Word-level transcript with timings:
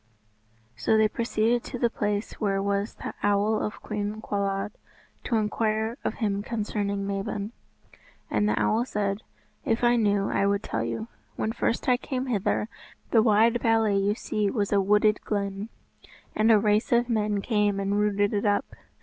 So 0.75 0.97
they 0.97 1.07
proceeded 1.07 1.63
to 1.65 1.77
the 1.77 1.91
place 1.91 2.33
where 2.41 2.59
was 2.59 2.95
the 2.95 3.13
Owl 3.21 3.59
of 3.61 3.79
Cwm 3.83 4.19
Cawlwyd, 4.21 4.71
to 5.25 5.35
inquire 5.35 5.95
of 6.03 6.15
him 6.15 6.41
concerning 6.41 7.05
Mabon. 7.05 7.51
And 8.27 8.49
the 8.49 8.59
owl 8.59 8.83
said, 8.83 9.21
"If 9.63 9.83
I 9.83 9.97
knew 9.97 10.27
I 10.27 10.47
would 10.47 10.63
tell 10.63 10.83
you. 10.83 11.07
When 11.35 11.51
first 11.51 11.87
I 11.87 11.97
came 11.97 12.25
hither, 12.25 12.67
the 13.11 13.21
wide 13.21 13.61
valley 13.61 13.95
you 13.97 14.15
see 14.15 14.49
was 14.49 14.73
a 14.73 14.81
wooded 14.81 15.21
glen. 15.23 15.69
And 16.35 16.51
a 16.51 16.57
race 16.57 16.91
of 16.91 17.07
men 17.07 17.39
came 17.39 17.79
and 17.79 17.99
rooted 17.99 18.33
it 18.33 18.43
up. 18.47 18.73